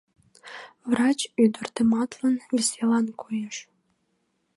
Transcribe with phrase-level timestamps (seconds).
[0.89, 3.57] Врач ӱдыр тыматлын, веселан коеш.